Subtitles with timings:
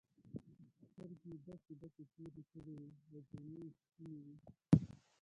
[0.89, 4.35] سترګې یې ډکې ډکې تورې کړې وې او جامې یې سپینې وې.